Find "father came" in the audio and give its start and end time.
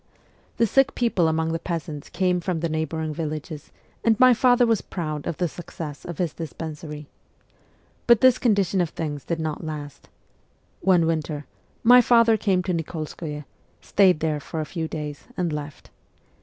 12.01-12.63